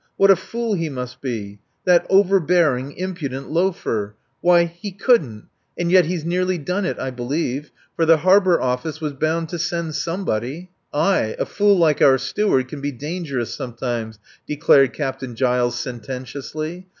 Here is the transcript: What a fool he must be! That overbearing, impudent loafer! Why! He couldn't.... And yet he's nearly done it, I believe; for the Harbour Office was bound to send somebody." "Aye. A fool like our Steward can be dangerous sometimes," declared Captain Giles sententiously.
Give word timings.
What 0.17 0.31
a 0.31 0.35
fool 0.35 0.73
he 0.73 0.89
must 0.89 1.21
be! 1.21 1.59
That 1.85 2.07
overbearing, 2.09 2.93
impudent 2.93 3.51
loafer! 3.51 4.15
Why! 4.39 4.63
He 4.65 4.91
couldn't.... 4.93 5.47
And 5.77 5.91
yet 5.91 6.05
he's 6.05 6.25
nearly 6.25 6.57
done 6.57 6.85
it, 6.85 6.97
I 6.97 7.11
believe; 7.11 7.69
for 7.95 8.07
the 8.07 8.17
Harbour 8.17 8.59
Office 8.59 8.99
was 8.99 9.13
bound 9.13 9.49
to 9.49 9.59
send 9.59 9.93
somebody." 9.93 10.71
"Aye. 10.91 11.35
A 11.37 11.45
fool 11.45 11.77
like 11.77 12.01
our 12.01 12.17
Steward 12.17 12.67
can 12.67 12.81
be 12.81 12.91
dangerous 12.91 13.53
sometimes," 13.53 14.17
declared 14.47 14.93
Captain 14.93 15.35
Giles 15.35 15.79
sententiously. 15.79 16.87